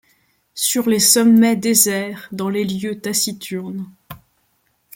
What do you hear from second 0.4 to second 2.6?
Sur les sommets déserts, dans